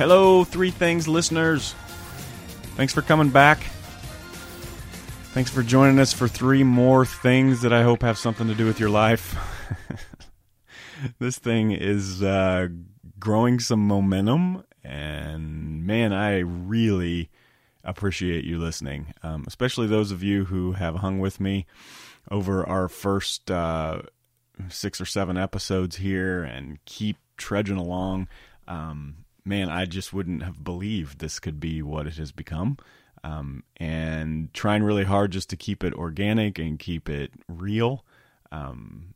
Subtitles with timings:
[0.00, 1.74] Hello, Three Things listeners.
[2.74, 3.58] Thanks for coming back.
[5.34, 8.64] Thanks for joining us for three more things that I hope have something to do
[8.64, 9.36] with your life.
[11.18, 12.68] this thing is uh,
[13.18, 17.28] growing some momentum, and man, I really
[17.84, 21.66] appreciate you listening, um, especially those of you who have hung with me
[22.30, 24.00] over our first uh,
[24.70, 28.28] six or seven episodes here and keep trudging along.
[28.66, 32.78] Um, man, I just wouldn't have believed this could be what it has become
[33.22, 38.04] um, and trying really hard just to keep it organic and keep it real.
[38.52, 39.14] Um,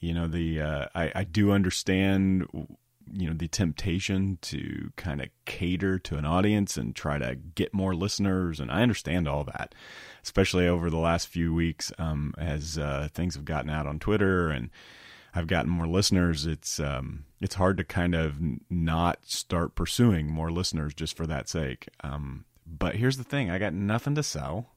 [0.00, 2.46] you know, the uh, I, I do understand
[3.10, 7.72] you know the temptation to kind of cater to an audience and try to get
[7.72, 9.74] more listeners and i understand all that
[10.22, 14.50] especially over the last few weeks um, as uh, things have gotten out on twitter
[14.50, 14.68] and
[15.34, 18.36] i've gotten more listeners it's um, it's hard to kind of
[18.70, 23.58] not start pursuing more listeners just for that sake um, but here's the thing I
[23.58, 24.74] got nothing to sell.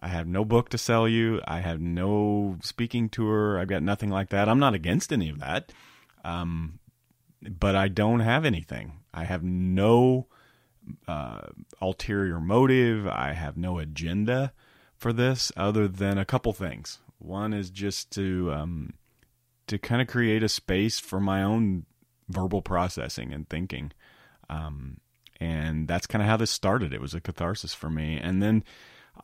[0.00, 1.40] I have no book to sell you.
[1.46, 3.58] I have no speaking tour.
[3.58, 4.48] I've got nothing like that.
[4.48, 5.72] I'm not against any of that.
[6.24, 6.78] Um,
[7.42, 9.00] but I don't have anything.
[9.12, 10.26] I have no
[11.06, 11.48] uh,
[11.80, 13.06] ulterior motive.
[13.08, 14.52] I have no agenda
[14.96, 16.98] for this other than a couple things.
[17.18, 18.94] One is just to um,
[19.68, 21.86] to kind of create a space for my own
[22.28, 23.92] verbal processing and thinking.
[24.50, 24.98] Um,
[25.40, 26.92] and that's kind of how this started.
[26.92, 28.18] It was a catharsis for me.
[28.18, 28.64] And then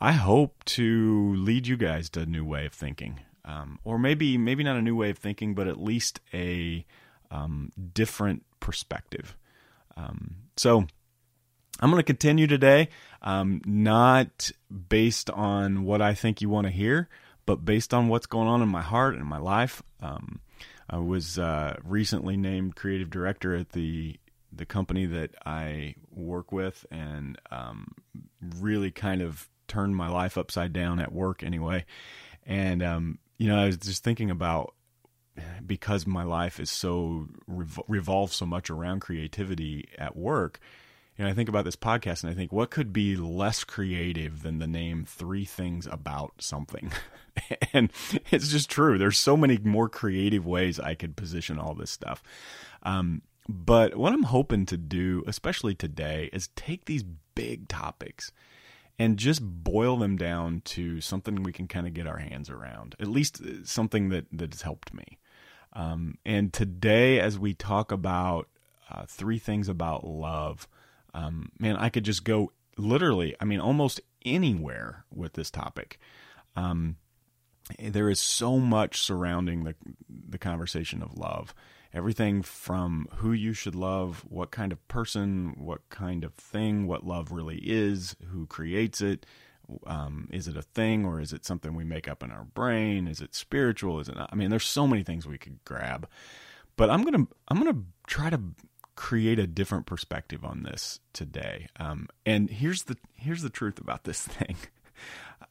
[0.00, 3.20] I hope to lead you guys to a new way of thinking.
[3.44, 6.86] Um, or maybe maybe not a new way of thinking, but at least a
[7.30, 9.36] um, different perspective.
[9.96, 10.86] Um, so
[11.80, 12.88] I'm going to continue today,
[13.20, 14.50] um, not
[14.88, 17.08] based on what I think you want to hear,
[17.46, 19.82] but based on what's going on in my heart and my life.
[20.00, 20.40] Um,
[20.88, 24.18] I was uh, recently named creative director at the
[24.52, 27.88] the company that I work with and um,
[28.60, 31.84] really kind of turned my life upside down at work anyway.
[32.46, 34.74] And, um, you know, I was just thinking about
[35.66, 40.60] because my life is so revol- revolves so much around creativity at work.
[41.16, 44.42] You know, I think about this podcast and I think, what could be less creative
[44.42, 46.90] than the name three things about something?
[47.72, 47.92] and
[48.32, 48.98] it's just true.
[48.98, 52.22] There's so many more creative ways I could position all this stuff.
[52.82, 57.04] Um, but what I'm hoping to do, especially today, is take these
[57.34, 58.32] big topics
[58.98, 62.96] and just boil them down to something we can kind of get our hands around.
[62.98, 65.18] At least uh, something that that has helped me.
[65.74, 68.48] Um, and today, as we talk about
[68.90, 70.68] uh, three things about love,
[71.14, 73.34] um, man, I could just go literally.
[73.40, 75.98] I mean, almost anywhere with this topic.
[76.56, 76.96] Um,
[77.78, 79.74] there is so much surrounding the
[80.08, 81.54] the conversation of love
[81.94, 87.06] everything from who you should love, what kind of person, what kind of thing, what
[87.06, 89.24] love really is, who creates it.
[89.86, 93.06] Um, is it a thing or is it something we make up in our brain?
[93.06, 94.00] Is it spiritual?
[94.00, 94.28] Is it not?
[94.30, 96.06] I mean, there's so many things we could grab,
[96.76, 98.40] but I'm gonna I'm gonna try to
[98.96, 101.68] create a different perspective on this today.
[101.78, 104.56] Um, and here's the here's the truth about this thing.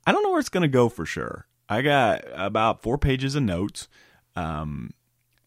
[0.05, 1.47] I don't know where it's gonna go for sure.
[1.69, 3.87] I got about four pages of notes.
[4.35, 4.91] Um,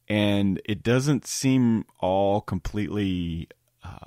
[0.09, 3.49] and it doesn't seem all completely
[3.85, 3.99] uh,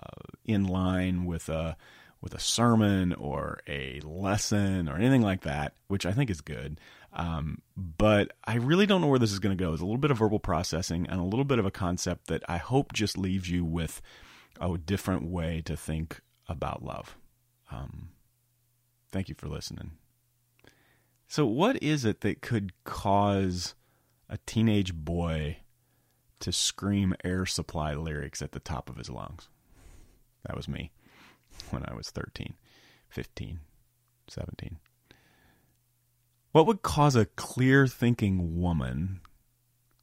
[0.45, 1.77] in line with a
[2.21, 6.79] with a sermon or a lesson or anything like that, which I think is good.
[7.13, 9.73] Um, but I really don't know where this is going to go.
[9.73, 12.43] It's a little bit of verbal processing and a little bit of a concept that
[12.47, 14.01] I hope just leaves you with
[14.61, 17.17] a different way to think about love.
[17.71, 18.09] Um,
[19.11, 19.91] thank you for listening.
[21.27, 23.75] So, what is it that could cause
[24.29, 25.57] a teenage boy
[26.39, 29.49] to scream air supply lyrics at the top of his lungs.
[30.45, 30.91] That was me
[31.71, 32.53] when I was 13,
[33.09, 33.59] 15,
[34.27, 34.77] 17.
[36.51, 39.21] What would cause a clear thinking woman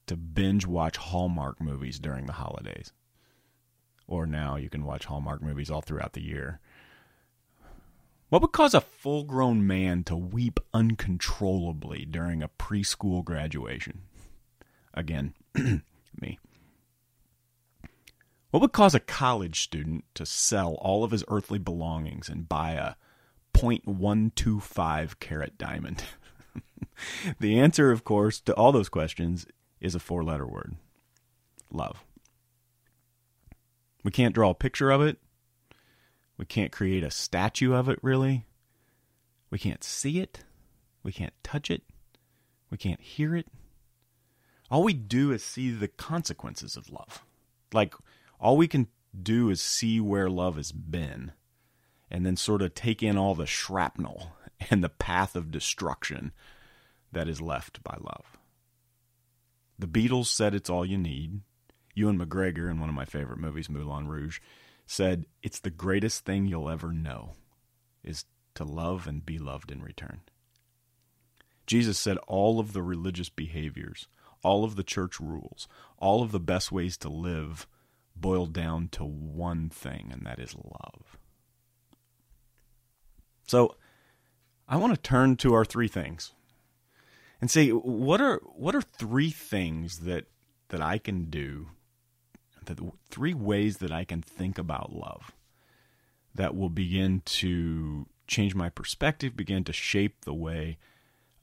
[0.06, 2.92] to binge watch Hallmark movies during the holidays?
[4.06, 6.60] Or now you can watch Hallmark movies all throughout the year.
[8.28, 14.02] What would cause a full grown man to weep uncontrollably during a preschool graduation?
[14.94, 15.34] Again,
[16.20, 16.38] me.
[18.50, 22.72] What would cause a college student to sell all of his earthly belongings and buy
[22.72, 22.94] a
[23.52, 26.04] 0.125 carat diamond?
[27.40, 29.46] the answer, of course, to all those questions
[29.80, 30.76] is a four letter word
[31.70, 32.04] love.
[34.04, 35.18] We can't draw a picture of it.
[36.38, 38.46] We can't create a statue of it, really.
[39.50, 40.44] We can't see it.
[41.02, 41.82] We can't touch it.
[42.70, 43.48] We can't hear it
[44.70, 47.24] all we do is see the consequences of love.
[47.72, 47.94] Like
[48.40, 48.88] all we can
[49.20, 51.32] do is see where love has been
[52.10, 54.32] and then sort of take in all the shrapnel
[54.70, 56.32] and the path of destruction
[57.12, 58.38] that is left by love.
[59.78, 61.40] The Beatles said it's all you need.
[61.94, 64.40] Ewan McGregor, in one of my favorite movies, Moulin Rouge,
[64.86, 67.32] said it's the greatest thing you'll ever know
[68.04, 68.24] is
[68.54, 70.20] to love and be loved in return.
[71.66, 74.08] Jesus said all of the religious behaviors,
[74.42, 75.66] all of the church rules,
[75.98, 77.66] all of the best ways to live
[78.14, 81.18] boil down to one thing, and that is love.
[83.46, 83.76] So
[84.68, 86.32] I want to turn to our three things
[87.40, 90.26] and say what are what are three things that
[90.68, 91.68] that I can do
[92.64, 95.32] that three ways that I can think about love
[96.34, 100.78] that will begin to change my perspective, begin to shape the way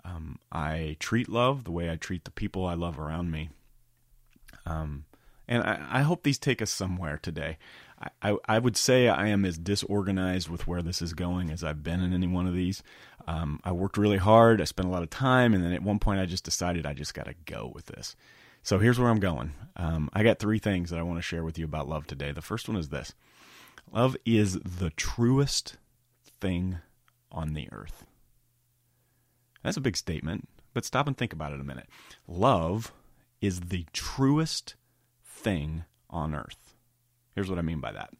[0.05, 3.49] um, I treat love, the way I treat the people I love around me.
[4.65, 5.05] Um,
[5.47, 7.57] and I, I, hope these take us somewhere today.
[8.21, 11.83] I, I, would say I am as disorganized with where this is going as I've
[11.83, 12.83] been in any one of these.
[13.27, 15.99] Um, I worked really hard, I spent a lot of time, and then at one
[15.99, 18.15] point I just decided I just got to go with this.
[18.63, 19.53] So here's where I'm going.
[19.75, 22.31] Um, I got three things that I want to share with you about love today.
[22.31, 23.13] The first one is this
[23.91, 25.77] love is the truest
[26.39, 26.79] thing
[27.31, 28.05] on the earth.
[29.63, 31.87] That's a big statement, but stop and think about it a minute.
[32.27, 32.93] Love
[33.41, 34.75] is the truest
[35.25, 36.62] thing on earth.
[37.35, 38.11] Here's what I mean by that.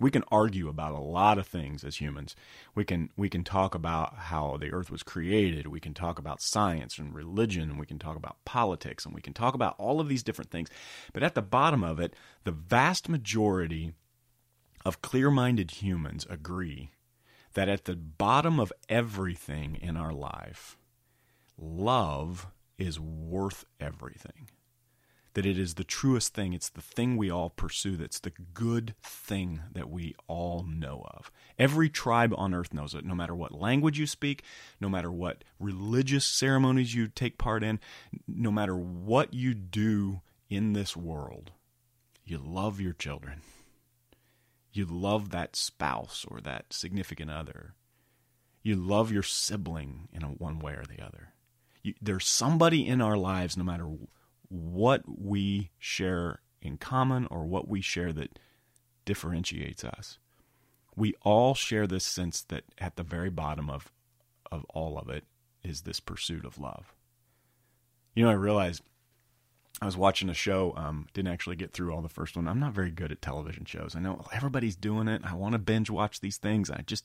[0.00, 2.36] We can argue about a lot of things as humans.
[2.74, 5.66] We can we can talk about how the earth was created.
[5.66, 7.70] We can talk about science and religion.
[7.70, 10.50] and We can talk about politics and we can talk about all of these different
[10.50, 10.68] things.
[11.12, 13.92] But at the bottom of it, the vast majority
[14.84, 16.92] of clear-minded humans agree
[17.54, 20.76] that at the bottom of everything in our life,
[21.56, 22.46] love
[22.78, 24.48] is worth everything
[25.38, 26.52] that it is the truest thing.
[26.52, 27.96] It's the thing we all pursue.
[27.96, 31.30] That's the good thing that we all know of.
[31.56, 34.42] Every tribe on earth knows it, no matter what language you speak,
[34.80, 37.78] no matter what religious ceremonies you take part in,
[38.26, 41.52] no matter what you do in this world.
[42.24, 43.42] You love your children.
[44.72, 47.74] You love that spouse or that significant other.
[48.64, 51.28] You love your sibling in a one way or the other.
[51.84, 53.88] You, there's somebody in our lives, no matter
[54.48, 58.38] what we share in common or what we share that
[59.04, 60.18] differentiates us.
[60.96, 63.92] We all share this sense that at the very bottom of
[64.50, 65.24] of all of it
[65.62, 66.94] is this pursuit of love.
[68.14, 68.82] You know, I realized
[69.80, 72.48] I was watching a show, um, didn't actually get through all the first one.
[72.48, 73.94] I'm not very good at television shows.
[73.94, 75.22] I know everybody's doing it.
[75.24, 76.70] I want to binge watch these things.
[76.70, 77.04] I just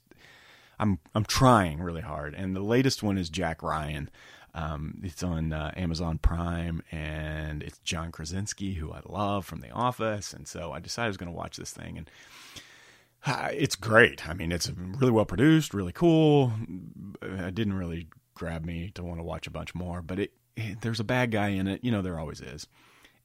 [0.80, 2.34] I'm I'm trying really hard.
[2.34, 4.10] And the latest one is Jack Ryan.
[4.56, 9.72] Um, it's on uh, Amazon Prime, and it's John Krasinski, who I love from The
[9.72, 12.10] Office, and so I decided I was going to watch this thing, and
[13.26, 14.28] uh, it's great.
[14.28, 16.54] I mean, it's really well produced, really cool.
[17.22, 20.82] It didn't really grab me to want to watch a bunch more, but it, it
[20.82, 22.68] there's a bad guy in it, you know, there always is.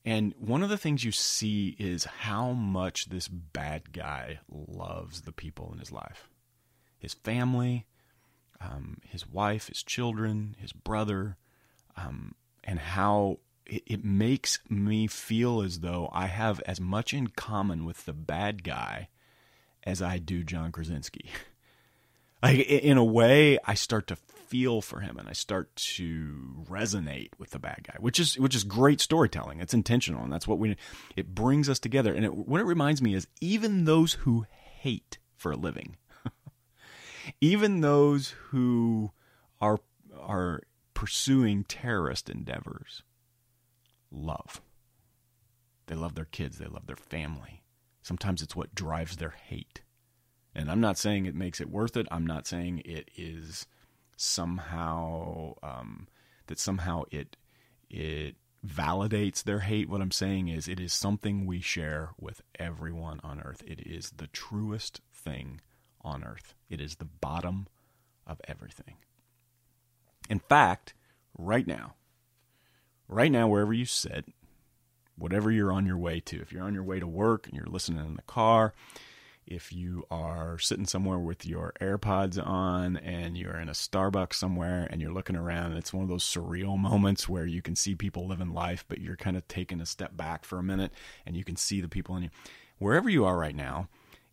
[0.04, 5.32] And one of the things you see is how much this bad guy loves the
[5.32, 6.30] people in his life,
[6.98, 7.84] his family,
[8.60, 11.36] um, his wife, his children, his brother,
[11.96, 12.34] um,
[12.64, 17.84] and how it, it makes me feel as though I have as much in common
[17.84, 19.08] with the bad guy
[19.84, 21.30] as I do John Krasinski.
[22.42, 27.30] like in a way, I start to feel for him and I start to resonate
[27.38, 29.60] with the bad guy, which is which is great storytelling.
[29.60, 30.76] It's intentional, and that's what we.
[31.16, 34.46] It brings us together, and it, what it reminds me is even those who
[34.80, 35.96] hate for a living
[37.40, 39.12] even those who
[39.60, 39.80] are
[40.20, 40.62] are
[40.94, 43.02] pursuing terrorist endeavors
[44.10, 44.60] love.
[45.86, 47.62] They love their kids, they love their family.
[48.02, 49.82] Sometimes it's what drives their hate.
[50.54, 52.06] And I'm not saying it makes it worth it.
[52.10, 53.66] I'm not saying it is
[54.16, 56.08] somehow um,
[56.46, 57.36] that somehow it
[57.88, 59.88] it validates their hate.
[59.88, 63.62] What I'm saying is it is something we share with everyone on earth.
[63.66, 65.60] It is the truest thing
[66.08, 66.54] on earth.
[66.68, 67.68] It is the bottom
[68.26, 68.94] of everything.
[70.28, 70.94] In fact,
[71.38, 71.94] right now,
[73.08, 74.26] right now, wherever you sit,
[75.16, 77.66] whatever you're on your way to, if you're on your way to work and you're
[77.66, 78.74] listening in the car,
[79.46, 84.86] if you are sitting somewhere with your AirPods on and you're in a Starbucks somewhere
[84.90, 88.26] and you're looking around, it's one of those surreal moments where you can see people
[88.26, 90.92] living life, but you're kind of taking a step back for a minute
[91.24, 92.30] and you can see the people in you.
[92.78, 93.88] Wherever you are right now,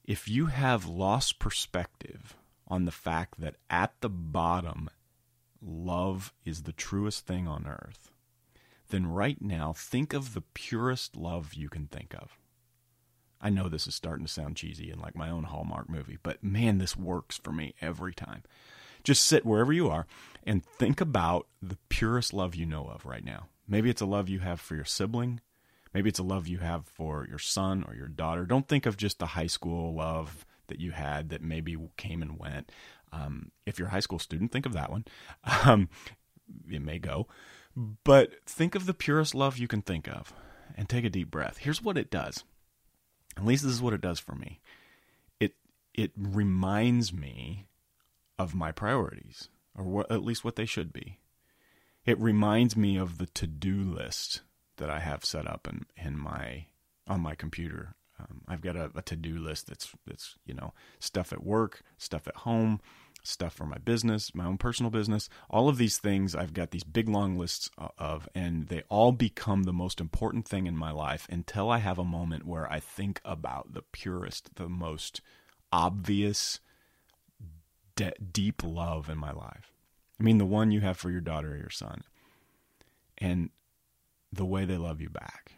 [0.06, 2.36] if you have lost perspective
[2.68, 4.90] on the fact that at the bottom,
[5.62, 8.12] love is the truest thing on earth,
[8.90, 12.38] then right now think of the purest love you can think of.
[13.42, 16.44] I know this is starting to sound cheesy and like my own Hallmark movie, but
[16.44, 18.44] man, this works for me every time.
[19.04, 20.08] Just sit wherever you are
[20.46, 23.48] and think about the purest love you know of right now.
[23.68, 25.42] Maybe it's a love you have for your sibling.
[25.96, 28.46] Maybe it's a love you have for your son or your daughter.
[28.46, 32.38] Don't think of just the high school love that you had that maybe came and
[32.38, 32.70] went.
[33.14, 35.06] Um, if you're a high school student, think of that one.
[35.66, 35.88] Um,
[36.70, 37.28] it may go.
[38.04, 40.34] But think of the purest love you can think of
[40.75, 41.60] and take a deep breath.
[41.60, 42.44] Here's what it does.
[43.38, 44.60] At least this is what it does for me.
[45.40, 45.54] It
[45.94, 47.68] it reminds me
[48.38, 51.20] of my priorities, or what, at least what they should be.
[52.06, 54.42] It reminds me of the to-do list
[54.77, 56.65] that I have set up in, in my
[57.08, 57.96] on my computer.
[58.20, 62.27] Um, I've got a, a to-do list that's that's you know stuff at work, stuff
[62.27, 62.79] at home,
[63.24, 65.29] stuff for my business, my own personal business.
[65.50, 69.63] All of these things I've got these big long lists of, and they all become
[69.63, 73.20] the most important thing in my life until I have a moment where I think
[73.25, 75.22] about the purest, the most
[75.72, 76.60] obvious,
[77.96, 79.74] de- deep love in my life.
[80.20, 82.03] I mean, the one you have for your daughter or your son.
[83.17, 83.50] And
[84.36, 85.54] the way they love you back.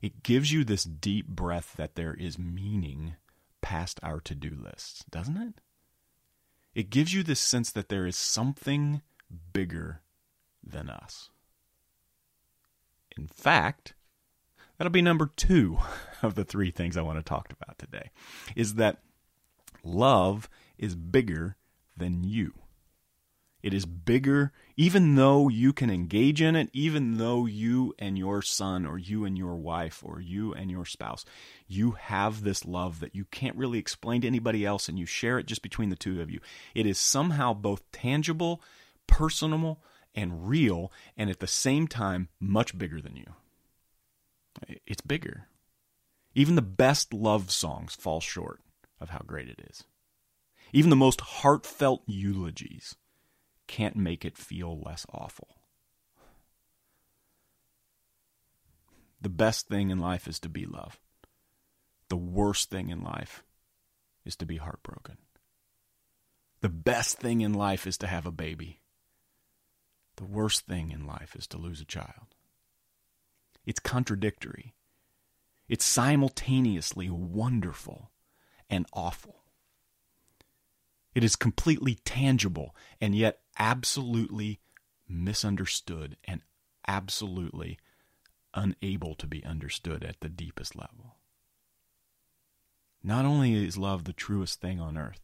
[0.00, 3.16] It gives you this deep breath that there is meaning
[3.60, 5.54] past our to do lists, doesn't it?
[6.74, 9.02] It gives you this sense that there is something
[9.52, 10.02] bigger
[10.64, 11.30] than us.
[13.16, 13.94] In fact,
[14.76, 15.78] that'll be number two
[16.22, 18.10] of the three things I want to talk about today
[18.54, 18.98] is that
[19.82, 21.56] love is bigger
[21.96, 22.54] than you.
[23.60, 28.40] It is bigger, even though you can engage in it, even though you and your
[28.40, 31.24] son, or you and your wife, or you and your spouse,
[31.66, 35.40] you have this love that you can't really explain to anybody else, and you share
[35.40, 36.38] it just between the two of you.
[36.74, 38.62] It is somehow both tangible,
[39.08, 39.82] personal,
[40.14, 43.34] and real, and at the same time, much bigger than you.
[44.86, 45.48] It's bigger.
[46.34, 48.60] Even the best love songs fall short
[49.00, 49.82] of how great it is.
[50.72, 52.94] Even the most heartfelt eulogies
[53.68, 55.58] can't make it feel less awful.
[59.20, 60.98] The best thing in life is to be loved.
[62.08, 63.42] The worst thing in life
[64.24, 65.18] is to be heartbroken.
[66.60, 68.80] The best thing in life is to have a baby.
[70.16, 72.34] The worst thing in life is to lose a child.
[73.64, 74.74] It's contradictory.
[75.68, 78.10] It's simultaneously wonderful
[78.70, 79.42] and awful.
[81.14, 84.60] It is completely tangible and yet absolutely
[85.08, 86.42] misunderstood and
[86.86, 87.78] absolutely
[88.54, 91.16] unable to be understood at the deepest level.
[93.02, 95.20] Not only is love the truest thing on earth,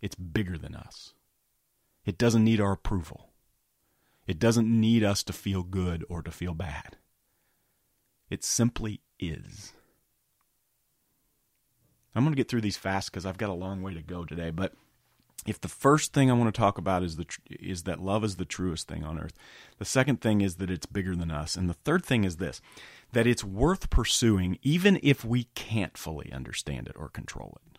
[0.00, 1.14] it's bigger than us.
[2.04, 3.30] It doesn't need our approval.
[4.26, 6.96] It doesn't need us to feel good or to feel bad.
[8.28, 9.72] It simply is.
[12.14, 14.24] I'm going to get through these fast because I've got a long way to go
[14.24, 14.74] today, but
[15.46, 18.36] if the first thing I want to talk about is the is that love is
[18.36, 19.34] the truest thing on earth,
[19.78, 22.60] the second thing is that it's bigger than us, and the third thing is this
[23.12, 27.78] that it's worth pursuing even if we can't fully understand it or control it.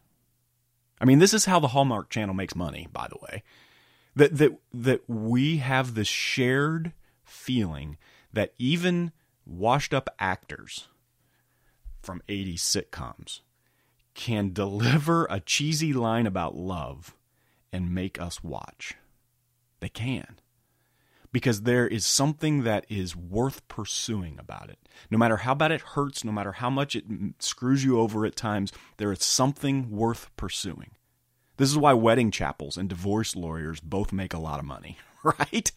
[0.99, 3.43] I mean, this is how the Hallmark Channel makes money, by the way.
[4.15, 7.97] That that that we have this shared feeling
[8.33, 9.11] that even
[9.45, 10.87] washed up actors
[12.01, 13.41] from 80s sitcoms
[14.13, 17.15] can deliver a cheesy line about love
[17.71, 18.95] and make us watch.
[19.79, 20.39] They can.
[21.31, 24.79] Because there is something that is worth pursuing about it.
[25.09, 27.05] No matter how bad it hurts, no matter how much it
[27.39, 30.91] screws you over at times, there is something worth pursuing.
[31.57, 35.71] This is why wedding chapels and divorce lawyers both make a lot of money, right?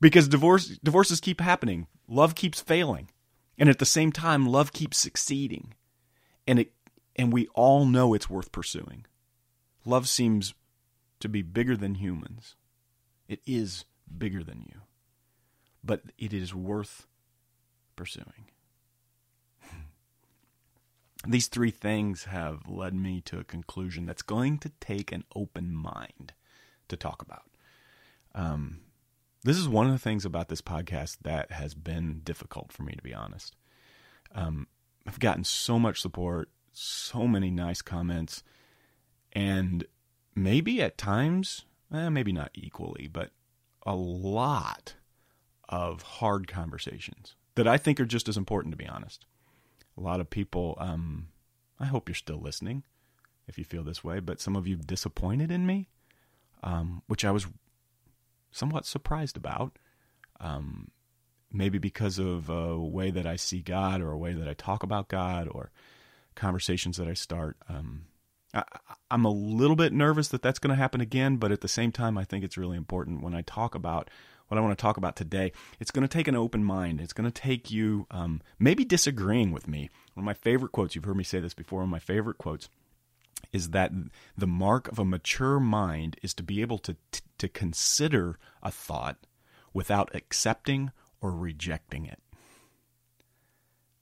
[0.00, 3.10] Because divorce divorces keep happening, love keeps failing,
[3.58, 5.74] and at the same time love keeps succeeding.
[6.46, 6.72] And it
[7.16, 9.06] and we all know it's worth pursuing.
[9.84, 10.54] Love seems
[11.24, 12.54] to be bigger than humans.
[13.28, 13.86] It is
[14.18, 14.82] bigger than you.
[15.82, 17.06] But it is worth
[17.96, 18.50] pursuing.
[21.26, 25.74] These three things have led me to a conclusion that's going to take an open
[25.74, 26.34] mind
[26.88, 27.44] to talk about.
[28.34, 28.80] Um,
[29.44, 32.92] this is one of the things about this podcast that has been difficult for me,
[32.92, 33.56] to be honest.
[34.34, 34.66] Um,
[35.06, 38.42] I've gotten so much support, so many nice comments,
[39.32, 39.86] and
[40.34, 43.30] maybe at times, eh, maybe not equally, but
[43.86, 44.94] a lot
[45.68, 49.26] of hard conversations that I think are just as important, to be honest.
[49.96, 51.28] A lot of people, um,
[51.78, 52.82] I hope you're still listening
[53.46, 55.88] if you feel this way, but some of you disappointed in me,
[56.62, 57.46] um, which I was
[58.50, 59.78] somewhat surprised about.
[60.40, 60.90] Um,
[61.52, 64.82] maybe because of a way that I see God or a way that I talk
[64.82, 65.70] about God or
[66.34, 67.56] conversations that I start.
[67.68, 68.06] Um,
[68.54, 68.64] I,
[69.10, 71.92] I'm a little bit nervous that that's going to happen again, but at the same
[71.92, 74.08] time, I think it's really important when I talk about
[74.48, 75.52] what I want to talk about today.
[75.80, 77.00] It's going to take an open mind.
[77.00, 79.90] It's going to take you um, maybe disagreeing with me.
[80.14, 82.38] One of my favorite quotes, you've heard me say this before, one of my favorite
[82.38, 82.68] quotes
[83.52, 83.92] is that
[84.36, 86.96] the mark of a mature mind is to be able to,
[87.38, 89.16] to consider a thought
[89.72, 92.20] without accepting or rejecting it.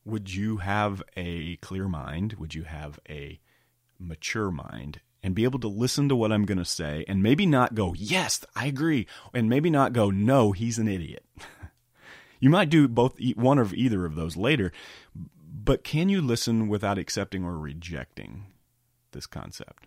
[0.05, 2.35] Would you have a clear mind?
[2.35, 3.41] Would you have a
[4.03, 7.47] mature mind and be able to listen to what I'm going to say and maybe
[7.47, 11.25] not go, yes, I agree, and maybe not go, no, he's an idiot.
[12.41, 14.73] you might do both, one of either of those later,
[15.65, 18.47] but can you listen without accepting or rejecting
[19.13, 19.87] this concept?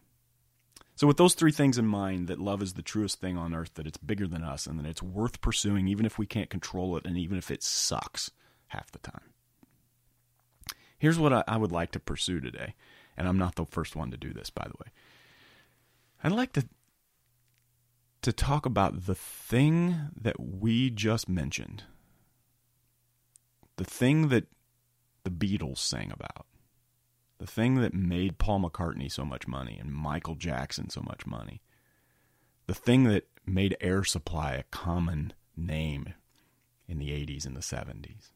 [0.97, 3.73] So, with those three things in mind, that love is the truest thing on earth,
[3.73, 6.95] that it's bigger than us, and that it's worth pursuing even if we can't control
[6.95, 8.31] it, and even if it sucks
[8.67, 9.33] half the time.
[10.97, 12.75] Here's what I, I would like to pursue today,
[13.17, 14.91] and I'm not the first one to do this, by the way.
[16.23, 16.67] I'd like to
[18.21, 21.83] to talk about the thing that we just mentioned.
[23.77, 24.47] The thing that
[25.23, 26.47] the Beatles sang about
[27.37, 31.61] the thing that made Paul McCartney so much money and Michael Jackson so much money,
[32.67, 36.13] the thing that made Air Supply a common name
[36.87, 38.31] in the 80s and the 70s.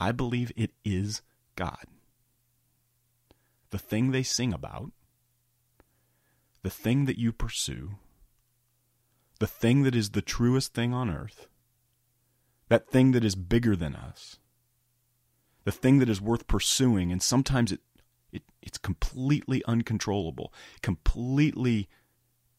[0.00, 1.22] I believe it is
[1.56, 1.86] God.
[3.70, 4.92] The thing they sing about,
[6.62, 7.96] the thing that you pursue,
[9.38, 11.48] the thing that is the truest thing on earth,
[12.68, 14.38] that thing that is bigger than us
[15.68, 17.80] the thing that is worth pursuing, and sometimes it,
[18.32, 21.90] it it's completely uncontrollable, completely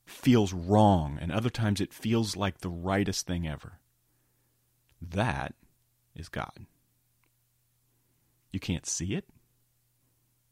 [0.05, 3.79] feels wrong, and other times it feels like the rightest thing ever.
[5.01, 5.55] That
[6.15, 6.67] is God.
[8.51, 9.25] You can't see it.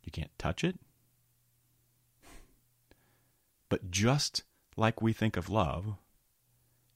[0.08, 0.80] You can't touch it.
[3.68, 4.44] But just
[4.78, 5.96] like we think of love,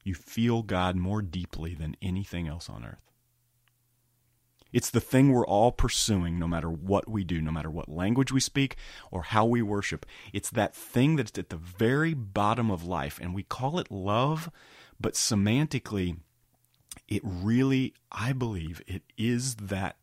[0.02, 3.12] you feel God more deeply than anything else on earth.
[4.72, 8.32] It's the thing we're all pursuing no matter what we do, no matter what language
[8.32, 8.76] we speak
[9.10, 10.06] or how we worship.
[10.32, 14.50] It's that thing that's at the very bottom of life, and we call it love,
[14.98, 16.16] but semantically,
[17.08, 19.98] it really, I believe, it is that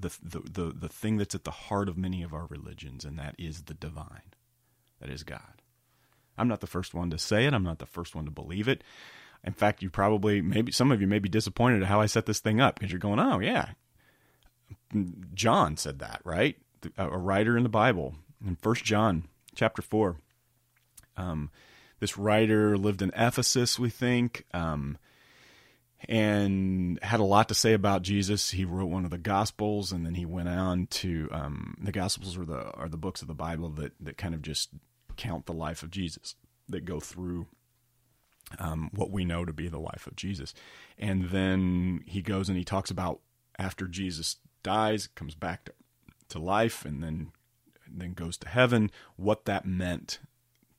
[0.00, 3.18] the, the, the, the thing that's at the heart of many of our religions, and
[3.18, 4.34] that is the divine.
[5.00, 5.62] That is God.
[6.36, 7.54] I'm not the first one to say it.
[7.54, 8.82] I'm not the first one to believe it.
[9.44, 12.26] In fact, you probably, maybe some of you may be disappointed at how I set
[12.26, 13.70] this thing up because you're going, oh, yeah.
[15.34, 16.56] John said that, right?
[16.96, 18.14] A writer in the Bible
[18.46, 20.16] in First John chapter 4.
[21.16, 21.50] Um,
[22.00, 24.98] this writer lived in Ephesus, we think, um,
[26.08, 28.50] and had a lot to say about Jesus.
[28.50, 32.38] He wrote one of the Gospels, and then he went on to um, the Gospels
[32.38, 34.70] are the are the books of the Bible that that kind of just
[35.16, 36.34] count the life of Jesus,
[36.68, 37.46] that go through
[38.58, 40.54] um, what we know to be the life of Jesus.
[40.98, 43.20] And then he goes and he talks about
[43.58, 45.72] after Jesus dies, comes back to,
[46.30, 47.32] to life, and then
[47.92, 48.90] then goes to heaven.
[49.16, 50.20] What that meant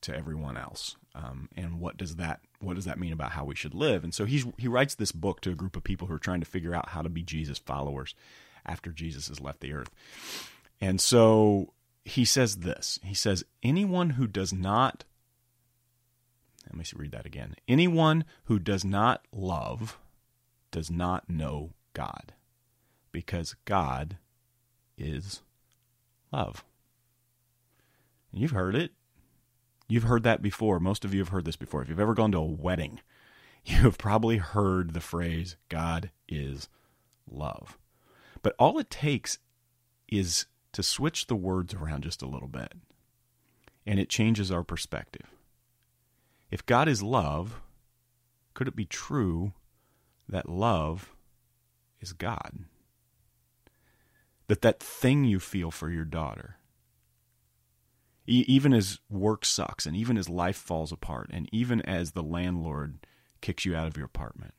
[0.02, 3.54] to everyone else, um, and what does that what does that mean about how we
[3.54, 4.04] should live?
[4.04, 6.40] And so he's he writes this book to a group of people who are trying
[6.40, 8.14] to figure out how to be Jesus followers
[8.64, 9.90] after Jesus has left the earth.
[10.80, 11.72] And so
[12.04, 12.98] he says this.
[13.02, 15.04] He says anyone who does not
[16.72, 17.54] let me read that again.
[17.68, 19.98] Anyone who does not love
[20.70, 22.32] does not know God,
[23.10, 24.16] because God
[24.96, 25.42] is
[26.32, 26.64] love.
[28.32, 28.92] you've heard it.
[29.92, 30.80] You've heard that before.
[30.80, 31.82] Most of you have heard this before.
[31.82, 33.00] If you've ever gone to a wedding,
[33.66, 36.70] you have probably heard the phrase, God is
[37.30, 37.76] love.
[38.40, 39.38] But all it takes
[40.08, 42.72] is to switch the words around just a little bit,
[43.84, 45.26] and it changes our perspective.
[46.50, 47.60] If God is love,
[48.54, 49.52] could it be true
[50.26, 51.14] that love
[52.00, 52.60] is God?
[54.48, 56.56] That that thing you feel for your daughter,
[58.26, 63.06] even as work sucks and even as life falls apart and even as the landlord
[63.40, 64.54] kicks you out of your apartment,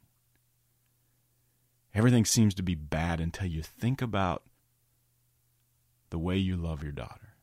[1.94, 4.44] everything seems to be bad until you think about
[6.10, 7.36] the way you love your daughter.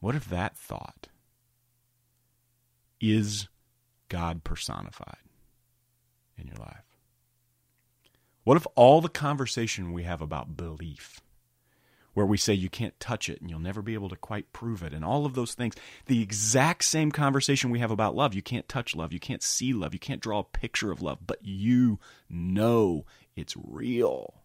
[0.00, 1.08] What if that thought
[3.00, 3.48] is
[4.08, 5.16] God personified
[6.36, 6.84] in your life?
[8.44, 11.20] What if all the conversation we have about belief,
[12.18, 14.82] where we say you can't touch it and you'll never be able to quite prove
[14.82, 15.76] it, and all of those things.
[16.06, 18.34] The exact same conversation we have about love.
[18.34, 21.20] You can't touch love, you can't see love, you can't draw a picture of love,
[21.24, 24.42] but you know it's real.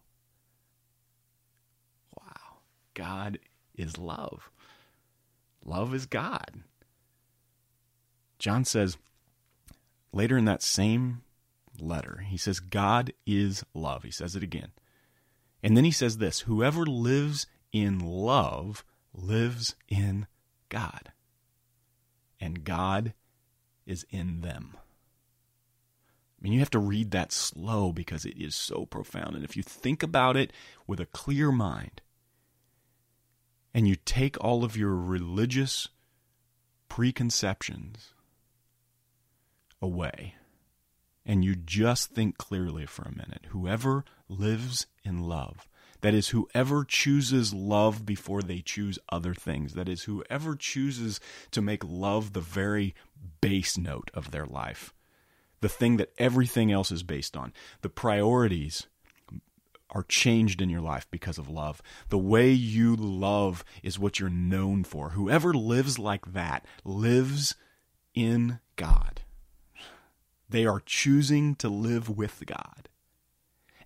[2.16, 2.58] Wow.
[2.94, 3.40] God
[3.74, 4.52] is love.
[5.64, 6.62] Love is God.
[8.38, 8.98] John says
[10.12, 11.22] later in that same
[11.80, 14.04] letter, he says, God is love.
[14.04, 14.70] He says it again.
[15.60, 20.28] And then he says this Whoever lives in love lives in
[20.68, 21.12] God,
[22.40, 23.14] and God
[23.84, 24.76] is in them.
[26.38, 29.34] I mean, you have to read that slow because it is so profound.
[29.34, 30.52] And if you think about it
[30.86, 32.00] with a clear mind,
[33.74, 35.88] and you take all of your religious
[36.88, 38.14] preconceptions
[39.82, 40.34] away
[41.26, 43.46] and you just think clearly for a minute.
[43.48, 45.66] Whoever lives in love,
[46.04, 51.18] that is, whoever chooses love before they choose other things, that is, whoever chooses
[51.50, 52.94] to make love the very
[53.40, 54.92] base note of their life,
[55.62, 58.86] the thing that everything else is based on, the priorities
[59.88, 61.80] are changed in your life because of love.
[62.10, 65.10] The way you love is what you're known for.
[65.10, 67.54] Whoever lives like that lives
[68.14, 69.22] in God.
[70.50, 72.90] They are choosing to live with God.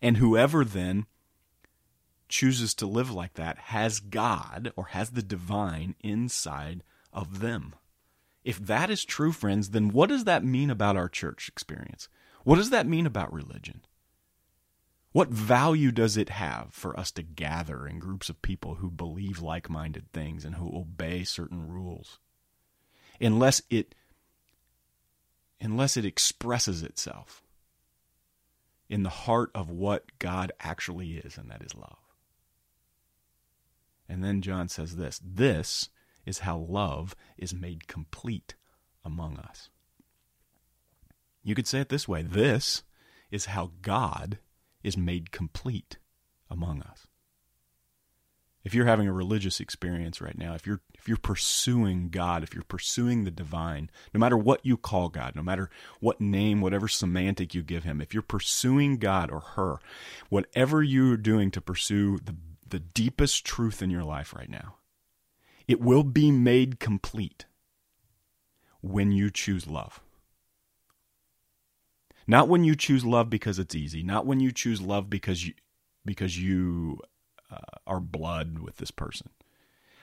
[0.02, 1.06] And whoever then
[2.28, 7.74] chooses to live like that has God or has the divine inside of them.
[8.44, 12.08] If that is true, friends, then what does that mean about our church experience?
[12.44, 13.82] What does that mean about religion?
[15.12, 19.40] What value does it have for us to gather in groups of people who believe
[19.40, 22.18] like minded things and who obey certain rules?
[23.20, 23.94] Unless it
[25.60, 27.42] unless it expresses itself
[28.88, 32.07] in the heart of what God actually is, and that is love.
[34.08, 35.90] And then John says this this
[36.24, 38.54] is how love is made complete
[39.04, 39.70] among us.
[41.42, 42.82] You could say it this way this
[43.30, 44.38] is how God
[44.82, 45.98] is made complete
[46.50, 47.06] among us
[48.68, 52.52] if you're having a religious experience right now, if you're if you're pursuing God, if
[52.52, 56.86] you're pursuing the divine, no matter what you call God, no matter what name, whatever
[56.86, 59.78] semantic you give him, if you're pursuing God or her,
[60.28, 62.36] whatever you're doing to pursue the
[62.70, 64.76] the deepest truth in your life right now,
[65.66, 67.46] it will be made complete
[68.80, 70.00] when you choose love.
[72.26, 75.54] Not when you choose love because it's easy, not when you choose love because you
[76.04, 77.00] because you
[77.50, 79.30] uh, our blood with this person.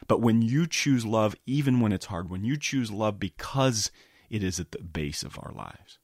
[0.08, 3.91] But when you choose love, even when it's hard, when you choose love because
[4.30, 5.99] it is at the base of our lives,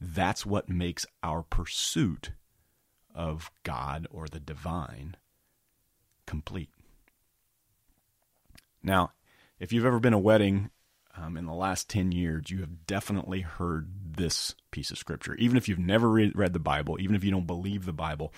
[0.00, 2.32] that's what makes our pursuit
[3.14, 5.16] of God or the divine
[6.32, 6.70] complete.
[8.82, 9.12] Now,
[9.60, 10.70] if you've ever been a wedding
[11.14, 15.34] um, in the last 10 years, you have definitely heard this piece of scripture.
[15.34, 18.32] Even if you've never read, read the Bible, even if you don't believe the Bible,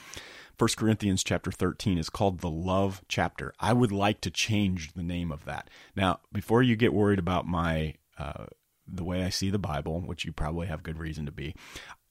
[0.59, 3.55] 1 Corinthians chapter 13 is called the love chapter.
[3.61, 5.71] I would like to change the name of that.
[5.95, 8.47] Now, before you get worried about my uh,
[8.89, 11.55] the way I see the Bible, which you probably have good reason to be,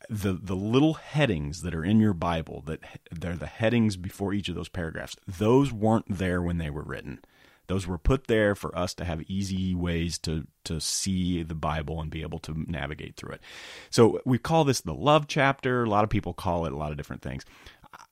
[0.10, 2.80] the the little headings that are in your Bible that
[3.12, 5.16] they're the headings before each of those paragraphs.
[5.28, 7.20] Those weren't there when they were written.
[7.68, 12.02] Those were put there for us to have easy ways to to see the Bible
[12.02, 13.42] and be able to navigate through it.
[13.90, 15.84] So we call this the love chapter.
[15.84, 17.46] A lot of people call it a lot of different things.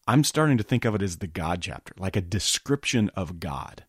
[0.08, 3.86] I'm starting to think of it as the God chapter, like a description of God.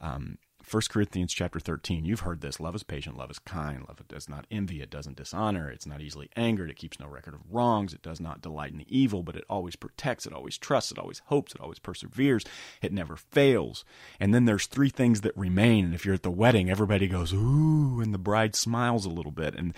[0.00, 0.38] Um,
[0.70, 2.58] 1 Corinthians chapter 13, you've heard this.
[2.58, 6.00] Love is patient, love is kind, love does not envy, it doesn't dishonor, it's not
[6.00, 9.22] easily angered, it keeps no record of wrongs, it does not delight in the evil,
[9.22, 12.44] but it always protects, it always trusts, it always hopes, it always perseveres,
[12.82, 13.84] it never fails.
[14.18, 17.32] And then there's three things that remain, and if you're at the wedding, everybody goes,
[17.32, 19.54] ooh, and the bride smiles a little bit.
[19.54, 19.74] And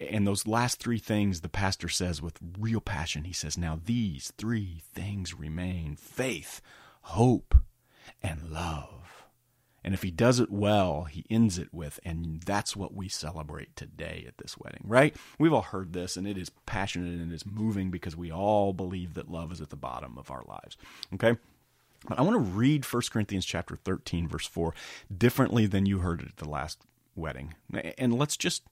[0.00, 4.32] and those last three things the pastor says with real passion, he says, Now these
[4.38, 6.60] three things remain faith,
[7.02, 7.54] hope,
[8.22, 9.03] and love.
[9.84, 13.76] And if he does it well, he ends it with, and that's what we celebrate
[13.76, 15.14] today at this wedding, right?
[15.38, 18.72] We've all heard this, and it is passionate and it is moving because we all
[18.72, 20.78] believe that love is at the bottom of our lives,
[21.12, 21.36] okay?
[22.08, 24.74] But I want to read 1 Corinthians chapter 13, verse 4,
[25.14, 26.80] differently than you heard it at the last
[27.14, 27.54] wedding.
[27.98, 28.62] And let's just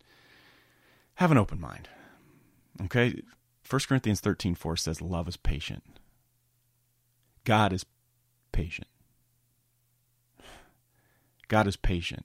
[1.16, 1.88] have an open mind,
[2.84, 3.20] okay?
[3.68, 5.82] 1 Corinthians 13, 4 says, Love is patient.
[7.44, 7.84] God is
[8.50, 8.88] patient.
[11.48, 12.24] God is patient.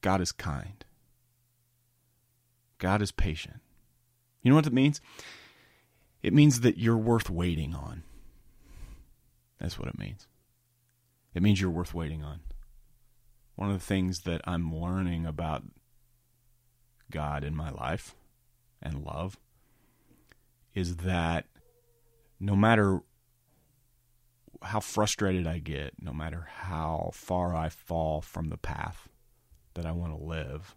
[0.00, 0.84] God is kind.
[2.78, 3.60] God is patient.
[4.42, 5.00] You know what it means?
[6.22, 8.02] It means that you're worth waiting on.
[9.60, 10.26] That's what it means.
[11.34, 12.40] It means you're worth waiting on.
[13.56, 15.64] One of the things that I'm learning about
[17.10, 18.14] God in my life
[18.80, 19.36] and love
[20.74, 21.46] is that
[22.38, 23.00] no matter
[24.62, 29.08] how frustrated I get, no matter how far I fall from the path
[29.74, 30.74] that I want to live,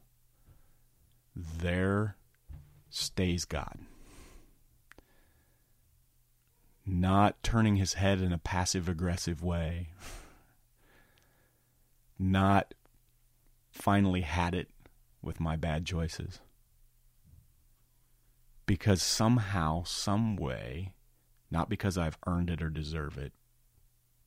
[1.36, 2.18] there
[2.90, 3.80] stays God.
[6.86, 9.90] Not turning his head in a passive aggressive way.
[12.20, 12.74] Not
[13.72, 14.70] finally had it
[15.22, 16.40] with my bad choices.
[18.66, 20.94] Because somehow, some way,
[21.50, 23.34] not because I've earned it or deserve it,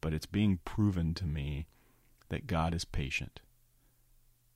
[0.05, 1.67] but it's being proven to me
[2.29, 3.41] that God is patient,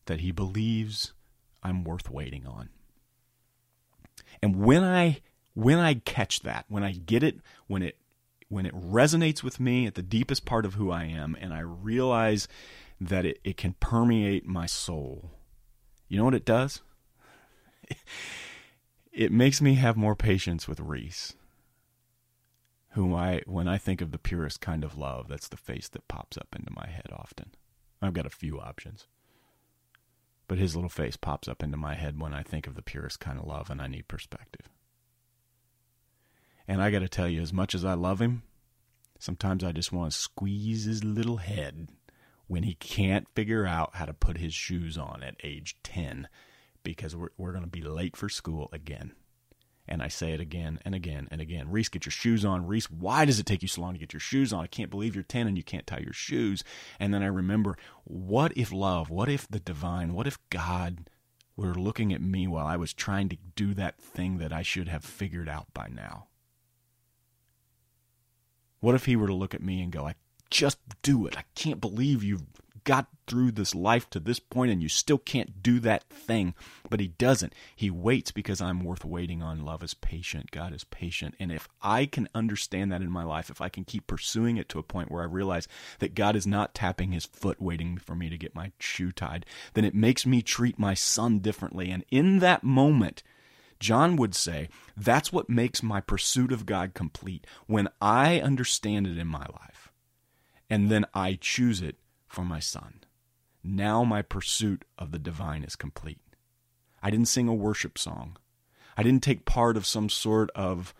[0.04, 1.14] that He believes
[1.62, 2.68] I'm worth waiting on.
[4.42, 5.22] And when I
[5.54, 7.96] when I catch that, when I get it, when it
[8.50, 11.60] when it resonates with me at the deepest part of who I am, and I
[11.60, 12.46] realize
[13.00, 15.30] that it, it can permeate my soul,
[16.08, 16.82] you know what it does?
[19.14, 21.36] it makes me have more patience with Reese
[22.90, 26.08] whom I, when I think of the purest kind of love, that's the face that
[26.08, 27.54] pops up into my head often.
[28.00, 29.06] I've got a few options.
[30.46, 33.20] But his little face pops up into my head when I think of the purest
[33.20, 34.68] kind of love and I need perspective.
[36.66, 38.42] And I got to tell you, as much as I love him,
[39.18, 41.88] sometimes I just want to squeeze his little head
[42.46, 46.28] when he can't figure out how to put his shoes on at age 10
[46.82, 49.12] because we're, we're going to be late for school again.
[49.88, 51.70] And I say it again and again and again.
[51.70, 52.66] Reese, get your shoes on.
[52.66, 54.64] Reese, why does it take you so long to get your shoes on?
[54.64, 56.62] I can't believe you're 10 and you can't tie your shoes.
[57.00, 61.08] And then I remember, what if love, what if the divine, what if God
[61.56, 64.88] were looking at me while I was trying to do that thing that I should
[64.88, 66.28] have figured out by now?
[68.80, 70.14] What if he were to look at me and go, I
[70.50, 71.36] just do it.
[71.36, 72.46] I can't believe you've
[72.88, 76.54] got through this life to this point and you still can't do that thing.
[76.88, 77.52] But he doesn't.
[77.76, 79.62] He waits because I'm worth waiting on.
[79.62, 80.50] Love is patient.
[80.50, 81.34] God is patient.
[81.38, 84.70] And if I can understand that in my life, if I can keep pursuing it
[84.70, 88.14] to a point where I realize that God is not tapping his foot waiting for
[88.14, 91.90] me to get my shoe tied, then it makes me treat my son differently.
[91.90, 93.22] And in that moment,
[93.78, 99.18] John would say, that's what makes my pursuit of God complete when I understand it
[99.18, 99.92] in my life.
[100.70, 101.96] And then I choose it
[102.28, 103.00] for my son.
[103.64, 106.20] Now my pursuit of the divine is complete.
[107.02, 108.36] I didn't sing a worship song.
[108.96, 110.94] I didn't take part of some sort of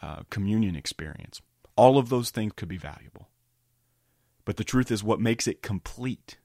[0.00, 1.40] uh, communion experience.
[1.76, 3.28] All of those things could be valuable.
[4.44, 6.38] But the truth is, what makes it complete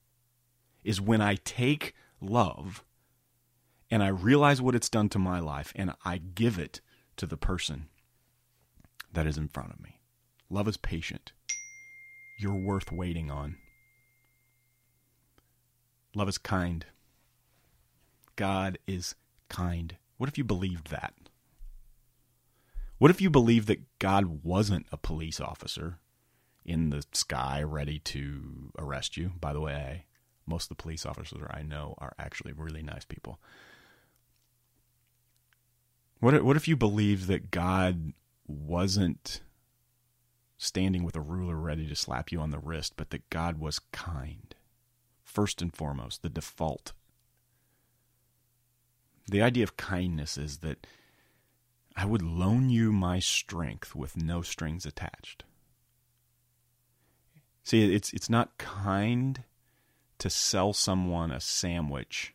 [0.84, 2.84] is when I take love
[3.90, 6.82] and I realize what it's done to my life and I give it
[7.18, 7.88] to the person
[9.12, 10.00] that is in front of me.
[10.50, 11.34] Love is patient.
[12.40, 13.58] You're worth waiting on.
[16.15, 16.86] Love is kind.
[18.36, 19.15] God is
[19.50, 19.98] kind.
[20.17, 21.13] What if you believed that?
[22.98, 26.00] What if you believed that God wasn't a police officer
[26.65, 29.34] in the sky ready to arrest you?
[29.39, 30.06] By the way,
[30.48, 33.39] most of the police officers I know are actually really nice people.
[36.20, 38.13] What what if you believed that God
[38.48, 39.41] wasn't
[40.58, 43.80] standing with a ruler ready to slap you on the wrist, but that God was
[43.91, 44.56] kind?
[45.38, 46.93] First and foremost, the default.
[49.30, 50.88] The idea of kindness is that
[51.95, 55.43] I would loan you my strength with no strings attached.
[57.63, 59.43] See, it's it's not kind
[60.17, 62.34] to sell someone a sandwich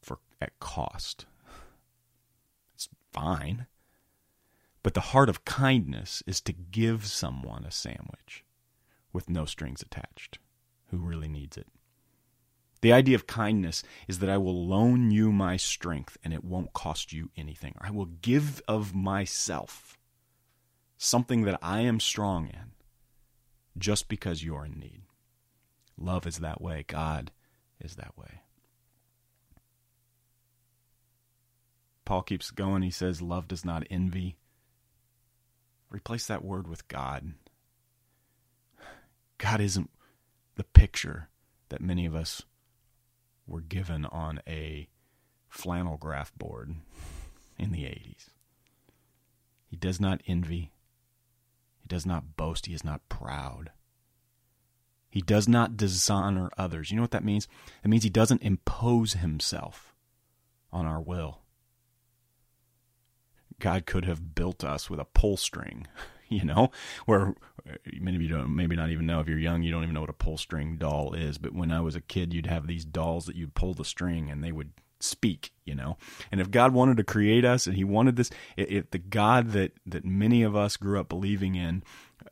[0.00, 1.26] for at cost.
[2.76, 3.66] It's fine.
[4.82, 8.42] But the heart of kindness is to give someone a sandwich
[9.12, 10.38] with no strings attached
[10.90, 11.66] who really needs it.
[12.80, 16.72] The idea of kindness is that I will loan you my strength and it won't
[16.72, 17.74] cost you anything.
[17.80, 19.98] I will give of myself
[20.96, 22.72] something that I am strong in
[23.76, 25.02] just because you're in need.
[25.96, 26.84] Love is that way.
[26.86, 27.32] God
[27.80, 28.42] is that way.
[32.04, 32.82] Paul keeps going.
[32.82, 34.36] He says, Love does not envy.
[35.90, 37.34] Replace that word with God.
[39.38, 39.90] God isn't
[40.58, 41.28] the picture
[41.68, 42.42] that many of us
[43.46, 44.88] were given on a
[45.48, 46.74] flannel graph board
[47.56, 48.26] in the 80s.
[49.66, 50.72] He does not envy.
[51.80, 52.66] He does not boast.
[52.66, 53.70] He is not proud.
[55.08, 56.90] He does not dishonor others.
[56.90, 57.46] You know what that means?
[57.84, 59.94] It means he doesn't impose himself
[60.72, 61.42] on our will.
[63.60, 65.86] God could have built us with a pull string.
[66.38, 66.70] you know,
[67.06, 67.34] where
[67.68, 69.94] uh, many of you don't, maybe not even know if you're young, you don't even
[69.94, 71.38] know what a pull string doll is.
[71.38, 74.30] But when I was a kid, you'd have these dolls that you'd pull the string
[74.30, 75.96] and they would speak, you know.
[76.30, 79.72] And if God wanted to create us and he wanted this, if the God that,
[79.86, 81.82] that many of us grew up believing in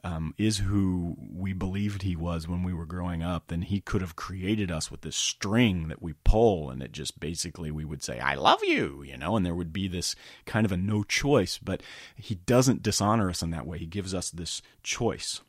[0.05, 4.01] um, is who we believed he was when we were growing up, then he could
[4.01, 8.03] have created us with this string that we pull, and it just basically we would
[8.03, 11.03] say, I love you, you know, and there would be this kind of a no
[11.03, 11.59] choice.
[11.59, 11.83] But
[12.15, 13.79] he doesn't dishonor us in that way.
[13.79, 15.41] He gives us this choice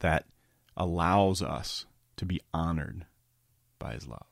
[0.00, 0.26] that
[0.76, 3.06] allows us to be honored
[3.78, 4.26] by his love.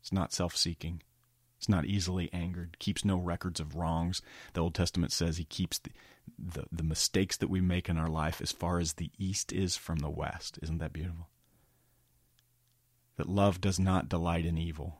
[0.00, 1.02] It's not self seeking.
[1.68, 4.22] Not easily angered, keeps no records of wrongs.
[4.52, 5.90] The Old Testament says he keeps the,
[6.38, 9.76] the, the mistakes that we make in our life as far as the east is
[9.76, 10.58] from the west.
[10.62, 11.28] Isn't that beautiful?
[13.16, 14.98] That love does not delight in evil,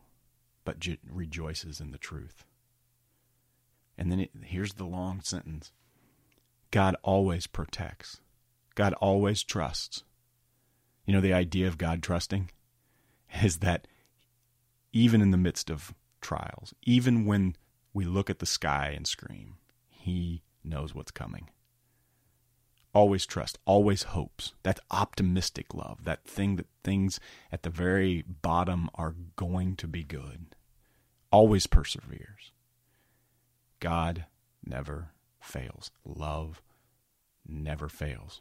[0.64, 2.44] but je- rejoices in the truth.
[3.98, 5.72] And then it, here's the long sentence
[6.70, 8.20] God always protects,
[8.74, 10.05] God always trusts.
[11.07, 12.50] You know, the idea of God trusting
[13.42, 13.87] is that
[14.92, 15.92] even in the midst of
[16.25, 17.55] trials, even when
[17.93, 19.59] we look at the sky and scream,
[19.89, 21.51] He knows what's coming.
[22.95, 24.55] Always trust, always hopes.
[24.63, 27.21] That optimistic love, that thing that things
[27.53, 30.57] at the very bottom are going to be good.
[31.31, 32.53] Always perseveres.
[33.81, 34.25] God
[34.65, 35.11] never
[35.41, 35.91] fails.
[36.05, 36.63] Love
[37.47, 38.41] never fails.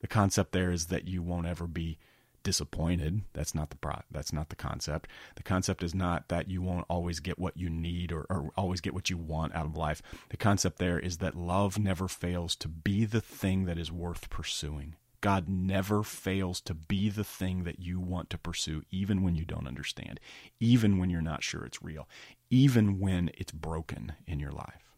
[0.00, 1.98] The concept there is that you won't ever be
[2.46, 3.22] disappointed.
[3.32, 5.10] That's not the pro- that's not the concept.
[5.34, 8.80] The concept is not that you won't always get what you need or, or always
[8.80, 10.00] get what you want out of life.
[10.28, 14.30] The concept there is that love never fails to be the thing that is worth
[14.30, 14.94] pursuing.
[15.20, 19.44] God never fails to be the thing that you want to pursue, even when you
[19.44, 20.20] don't understand,
[20.60, 22.08] even when you're not sure it's real,
[22.48, 24.94] even when it's broken in your life.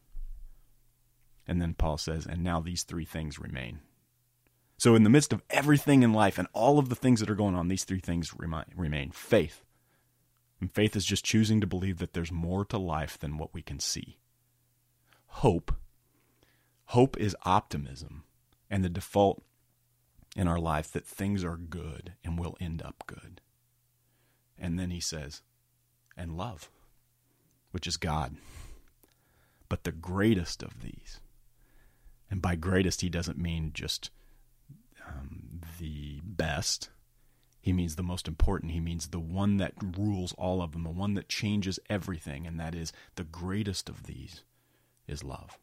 [1.46, 3.80] And then Paul says, and now these three things remain
[4.78, 7.34] so, in the midst of everything in life and all of the things that are
[7.34, 9.64] going on, these three things remain faith.
[10.60, 13.60] And faith is just choosing to believe that there's more to life than what we
[13.60, 14.18] can see.
[15.26, 15.74] Hope.
[16.86, 18.22] Hope is optimism
[18.70, 19.42] and the default
[20.36, 23.40] in our life that things are good and will end up good.
[24.56, 25.42] And then he says,
[26.16, 26.70] and love,
[27.72, 28.36] which is God.
[29.68, 31.20] But the greatest of these,
[32.30, 34.10] and by greatest, he doesn't mean just
[36.38, 36.88] best.
[37.60, 38.72] He means the most important.
[38.72, 42.58] He means the one that rules all of them, the one that changes everything, and
[42.58, 44.42] that is the greatest of these
[45.06, 45.58] is love,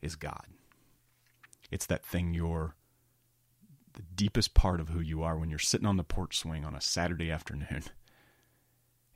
[0.00, 0.46] is God.
[1.70, 2.76] It's that thing you're
[3.92, 6.74] the deepest part of who you are when you're sitting on the porch swing on
[6.74, 7.84] a Saturday afternoon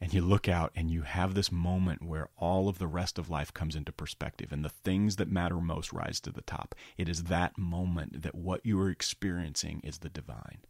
[0.00, 3.28] and you look out and you have this moment where all of the rest of
[3.28, 6.74] life comes into perspective and the things that matter most rise to the top.
[6.96, 10.60] It is that moment that what you are experiencing is the divine.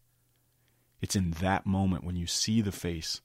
[1.00, 3.20] It's in that moment when you see the face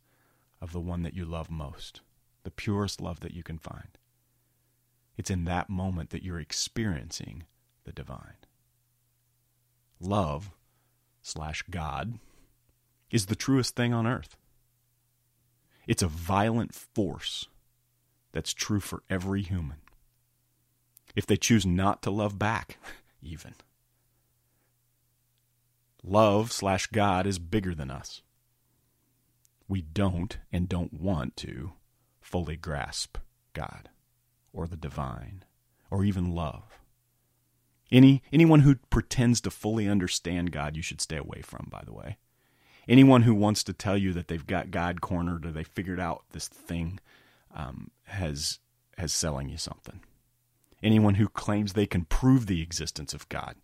[0.62, 2.02] of the one that you love most,
[2.44, 3.98] the purest love that you can find.
[5.18, 7.46] It's in that moment that you're experiencing
[7.84, 8.38] the divine.
[10.00, 10.52] Love
[11.22, 12.20] slash God
[13.10, 14.38] is the truest thing on earth.
[15.88, 17.48] It's a violent force
[18.32, 19.78] that's true for every human.
[21.16, 22.78] If they choose not to love back,
[23.22, 23.56] even.
[26.04, 28.22] Love slash God is bigger than us.
[29.68, 31.74] We don't and don't want to
[32.22, 33.18] fully grasp
[33.54, 33.90] God
[34.54, 35.46] or the divine
[35.90, 36.80] or even love.
[37.92, 41.94] Any anyone who pretends to fully understand God, you should stay away from, by the
[41.94, 42.18] way
[42.88, 46.24] anyone who wants to tell you that they've got God cornered or they figured out
[46.32, 47.00] this thing
[47.54, 48.60] um, has
[48.98, 50.02] has selling you something.
[50.82, 53.56] Anyone who claims they can prove the existence of God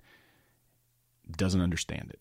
[1.29, 2.19] doesn't understand it.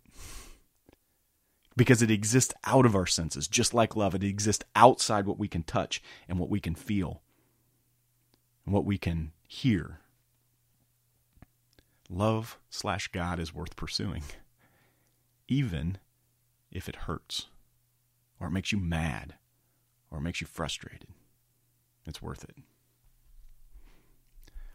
[1.77, 4.15] Because it exists out of our senses, just like love.
[4.15, 7.23] It exists outside what we can touch and what we can feel
[8.65, 10.01] and what we can hear.
[12.09, 14.25] Love slash God is worth pursuing,
[15.49, 15.99] even
[16.71, 17.47] if it hurts,
[18.39, 19.35] or it makes you mad,
[20.11, 21.09] or it makes you frustrated.
[22.07, 22.57] It's worth it.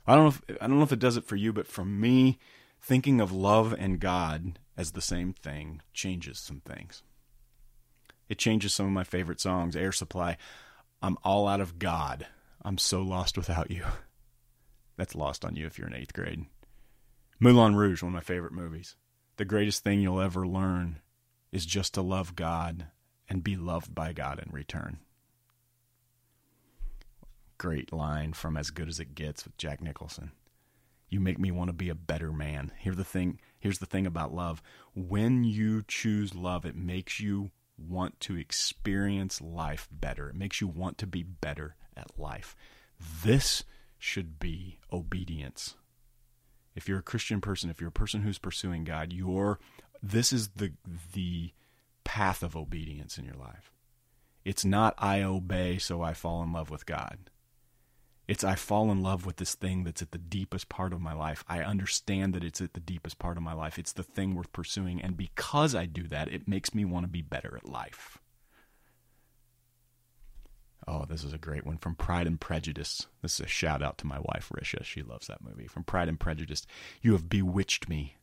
[0.07, 1.83] I don't know if I don't know if it does it for you, but for
[1.83, 2.37] me,
[2.81, 7.01] thinking of love and God as the same thing changes some things.
[8.29, 9.75] It changes some of my favorite songs.
[9.75, 10.37] Air Supply,
[11.01, 12.27] I'm all out of God.
[12.63, 13.83] I'm so lost without you.
[14.97, 16.45] That's lost on you if you're in eighth grade.
[17.39, 18.95] Moulin Rouge, one of my favorite movies.
[19.37, 20.99] The greatest thing you'll ever learn
[21.55, 22.87] is just to love God
[23.29, 24.97] and be loved by God in return.
[27.57, 30.33] Great line from As Good as It Gets with Jack Nicholson.
[31.07, 32.73] You make me want to be a better man.
[32.77, 34.61] Here's the thing, here's the thing about love.
[34.93, 40.27] When you choose love, it makes you want to experience life better.
[40.27, 42.53] It makes you want to be better at life.
[43.23, 43.63] This
[43.97, 45.75] should be obedience.
[46.75, 49.59] If you're a Christian person, if you're a person who's pursuing God, your
[50.01, 50.73] this is the
[51.13, 51.51] the
[52.03, 53.71] path of obedience in your life.
[54.43, 57.29] It's not I obey so I fall in love with God.
[58.27, 61.13] It's I fall in love with this thing that's at the deepest part of my
[61.13, 61.43] life.
[61.47, 63.77] I understand that it's at the deepest part of my life.
[63.77, 65.01] It's the thing worth pursuing.
[65.01, 68.17] And because I do that, it makes me want to be better at life.
[70.87, 73.07] Oh, this is a great one from Pride and Prejudice.
[73.21, 74.83] This is a shout out to my wife, Risha.
[74.83, 75.67] She loves that movie.
[75.67, 76.65] From Pride and Prejudice
[77.01, 78.17] You have bewitched me,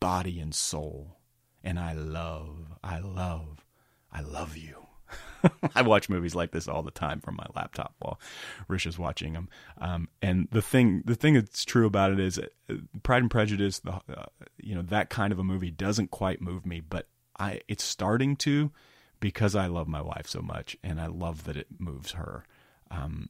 [0.00, 1.18] body and soul.
[1.62, 3.64] And I love, I love,
[4.12, 4.86] I love you.
[5.74, 8.20] I watch movies like this all the time from my laptop while
[8.68, 9.48] Rish is watching them.
[9.78, 13.80] Um, and the thing, the thing that's true about it is, uh, Pride and Prejudice,
[13.80, 14.26] the uh,
[14.58, 18.36] you know that kind of a movie doesn't quite move me, but I it's starting
[18.36, 18.72] to
[19.20, 22.44] because I love my wife so much, and I love that it moves her.
[22.90, 23.28] Um,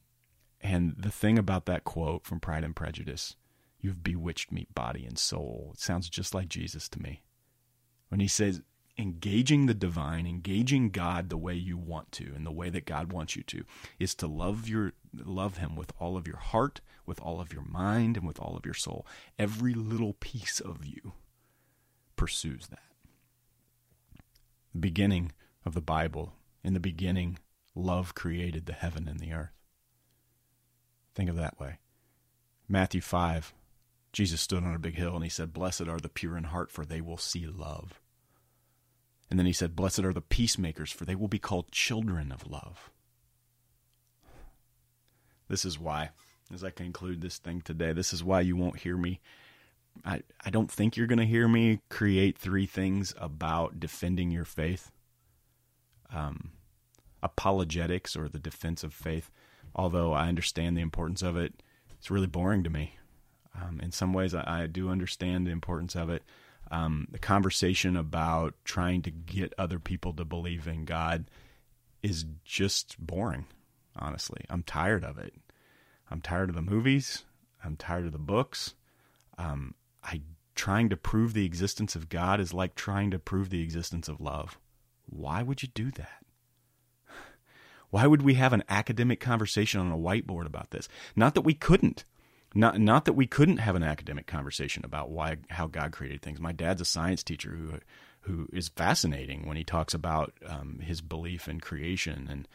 [0.61, 3.35] and the thing about that quote from Pride and Prejudice,
[3.79, 7.23] "You've bewitched me, body and soul," it sounds just like Jesus to me
[8.09, 8.61] when he says
[8.97, 13.11] engaging the divine, engaging God the way you want to and the way that God
[13.11, 13.63] wants you to
[13.99, 17.63] is to love your love him with all of your heart, with all of your
[17.63, 19.05] mind and with all of your soul.
[19.37, 21.13] Every little piece of you
[22.15, 22.79] pursues that.
[24.73, 25.31] The beginning
[25.65, 27.39] of the Bible, in the beginning,
[27.75, 29.53] love created the heaven and the earth.
[31.13, 31.79] Think of that way.
[32.67, 33.53] Matthew 5,
[34.17, 36.71] Jesus stood on a big hill and he said, Blessed are the pure in heart,
[36.71, 38.01] for they will see love.
[39.29, 42.49] And then he said, Blessed are the peacemakers, for they will be called children of
[42.49, 42.89] love.
[45.49, 46.09] This is why,
[46.51, 49.19] as I conclude this thing today, this is why you won't hear me.
[50.03, 54.45] I, I don't think you're going to hear me create three things about defending your
[54.45, 54.89] faith.
[56.11, 56.53] Um,
[57.21, 59.29] apologetics or the defense of faith,
[59.75, 61.61] although I understand the importance of it,
[61.99, 62.95] it's really boring to me.
[63.59, 66.23] Um, in some ways, I, I do understand the importance of it
[66.71, 71.29] um, the conversation about trying to get other people to believe in God
[72.03, 73.45] is just boring,
[73.95, 74.43] honestly.
[74.49, 75.33] I'm tired of it.
[76.11, 77.23] I'm tired of the movies.
[77.63, 78.75] I'm tired of the books.
[79.37, 80.21] Um, I
[80.55, 84.19] trying to prove the existence of God is like trying to prove the existence of
[84.19, 84.57] love.
[85.05, 86.25] Why would you do that?
[87.91, 90.89] Why would we have an academic conversation on a whiteboard about this?
[91.15, 92.05] Not that we couldn't.
[92.57, 96.39] Not not that we couldn't have an academic conversation about why how God created things.
[96.39, 97.79] My dad's a science teacher who
[98.21, 102.47] who is fascinating when he talks about um, his belief in creation and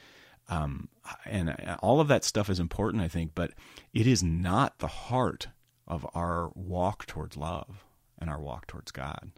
[0.48, 0.88] um,
[1.24, 3.53] and all of that stuff is important, I think, but
[3.94, 5.48] it is not the heart
[5.86, 7.84] of our walk towards love
[8.18, 9.30] and our walk towards God.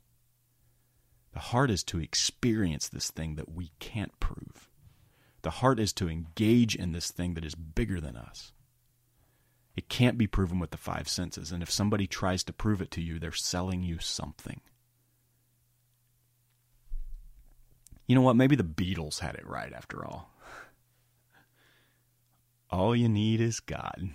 [1.35, 4.71] The heart is to experience this thing that we can't prove.
[5.43, 8.53] The heart is to engage in this thing that is bigger than us.
[9.77, 11.51] It can't be proven with the five senses.
[11.51, 14.61] And if somebody tries to prove it to you, they're selling you something.
[18.07, 18.37] You know what?
[18.37, 20.31] Maybe the Beatles had it right after all.
[22.71, 24.11] All you need is God.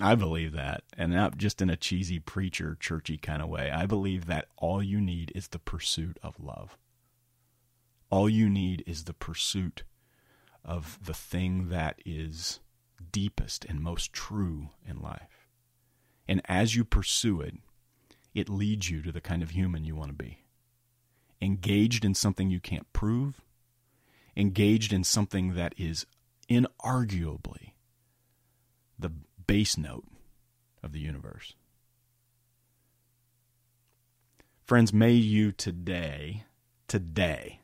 [0.00, 0.82] I believe that.
[0.96, 3.70] And not just in a cheesy preacher, churchy kind of way.
[3.70, 6.76] I believe that all you need is the pursuit of love.
[8.10, 9.84] All you need is the pursuit
[10.64, 12.60] of the thing that is
[13.12, 15.48] deepest and most true in life.
[16.26, 17.54] And as you pursue it,
[18.34, 20.38] it leads you to the kind of human you want to be.
[21.40, 23.42] Engaged in something you can't prove,
[24.36, 26.06] engaged in something that is
[26.48, 27.72] inarguably
[28.98, 29.12] the
[29.46, 30.06] bass note
[30.82, 31.54] of the universe.
[34.64, 36.44] Friends, may you today,
[36.88, 37.60] today,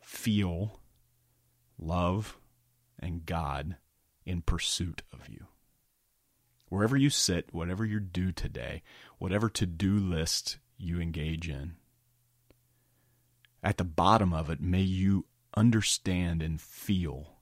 [0.00, 0.80] feel
[1.78, 2.38] love
[2.98, 3.76] and God
[4.24, 5.46] in pursuit of you.
[6.68, 8.82] Wherever you sit, whatever you do today,
[9.18, 11.76] whatever to do list you engage in,
[13.62, 15.26] at the bottom of it, may you
[15.56, 17.38] understand and feel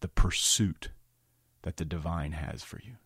[0.00, 0.90] the pursuit
[1.62, 2.96] that the divine has for you.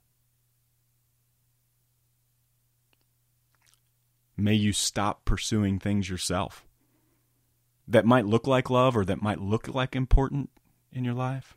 [4.37, 6.65] May you stop pursuing things yourself
[7.89, 10.51] that might look like love or that might look like important
[10.93, 11.57] in your life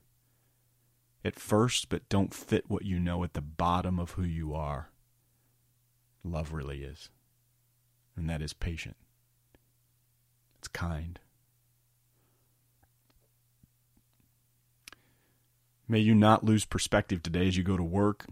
[1.24, 4.90] at first, but don't fit what you know at the bottom of who you are.
[6.24, 7.10] Love really is.
[8.16, 8.98] And that is patient,
[10.60, 11.20] it's kind.
[15.88, 18.26] May you not lose perspective today as you go to work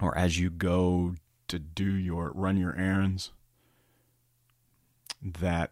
[0.00, 1.14] or as you go
[1.48, 3.30] to do your run your errands
[5.22, 5.70] that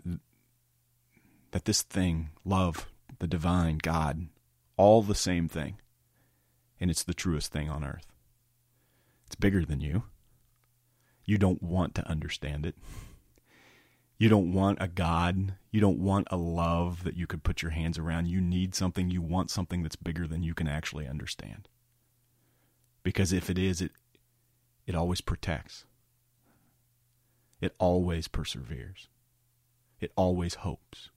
[1.51, 4.29] that this thing love the divine god
[4.77, 5.77] all the same thing
[6.85, 8.13] and it's the truest thing on earth.
[9.25, 10.03] It's bigger than you.
[11.25, 12.77] You don't want to understand it.
[14.19, 15.55] You don't want a god.
[15.71, 18.29] You don't want a love that you could put your hands around.
[18.29, 19.11] You need something.
[19.11, 21.71] You want something that's bigger than you can actually understand.
[23.03, 23.93] Because if it is it
[24.87, 25.87] it always protects.
[27.63, 29.09] It always perseveres.
[30.01, 31.09] It always hopes.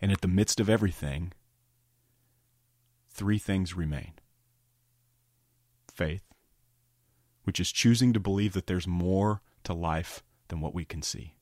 [0.00, 1.34] And at the midst of everything,
[3.10, 4.12] three things remain
[5.94, 6.24] faith,
[7.44, 11.34] which is choosing to believe that there's more to life than what we can see.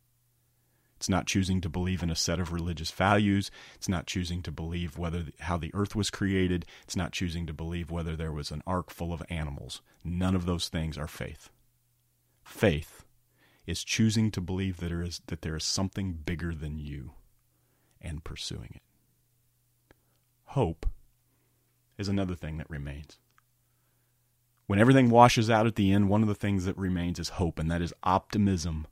[0.97, 3.51] It's not choosing to believe in a set of religious values.
[3.75, 6.67] It's not choosing to believe whether how the earth was created.
[6.83, 9.81] It's not choosing to believe whether there was an ark full of animals.
[10.05, 11.49] None of those things are faith.
[12.45, 13.07] Faith
[13.67, 17.13] is choosing to believe that there is that there is something bigger than you
[17.99, 18.83] and pursuing it.
[20.49, 20.85] Hope
[21.97, 23.19] is another thing that remains.
[24.71, 27.59] When everything washes out at the end, one of the things that remains is hope,
[27.59, 28.87] and that is optimism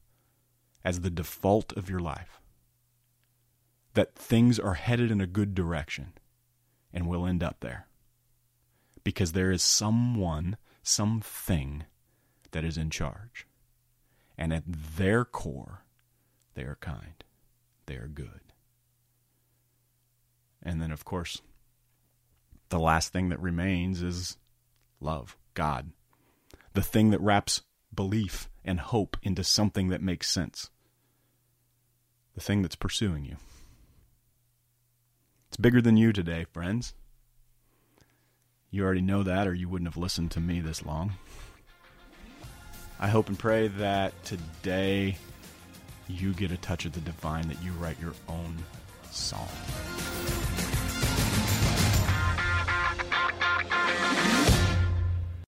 [0.85, 2.41] as the default of your life.
[3.95, 6.15] That things are headed in a good direction
[6.93, 7.87] and will end up there.
[9.05, 11.85] Because there is someone, something
[12.51, 13.47] that is in charge.
[14.37, 15.85] And at their core,
[16.55, 17.23] they are kind,
[17.87, 18.53] they are good.
[20.61, 21.41] And then, of course,
[22.69, 24.39] the last thing that remains is
[25.01, 25.91] love, God.
[26.75, 30.71] The thing that wraps belief and hope into something that makes sense.
[32.37, 33.39] The thing that's pursuing you.
[35.49, 36.95] It's bigger than you today, friends.
[38.71, 41.15] You already know that, or you wouldn't have listened to me this long.
[43.01, 45.17] I hope and pray that today
[46.07, 48.59] you get a touch of the divine, that you write your own
[49.11, 49.49] song.